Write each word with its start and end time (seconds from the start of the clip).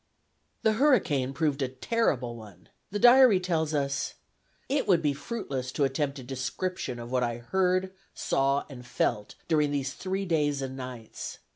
The 0.63 0.73
hurricane 0.81 1.31
proved 1.31 1.61
a 1.61 1.67
terrible 1.67 2.35
one. 2.35 2.69
The 2.89 2.97
diary 2.97 3.39
tells 3.39 3.71
us: 3.75 4.15
"It 4.67 4.87
would 4.87 5.03
be 5.03 5.13
fruitless 5.13 5.71
to 5.73 5.83
attempt 5.83 6.17
a 6.17 6.23
description 6.23 6.97
of 6.97 7.11
what 7.11 7.21
I 7.21 7.37
saw, 8.15 8.61
heard, 8.63 8.65
and 8.71 8.83
felt, 8.83 9.35
during 9.47 9.69
these 9.69 9.93
three 9.93 10.25
days 10.25 10.63
and 10.63 10.75
nights. 10.75 11.37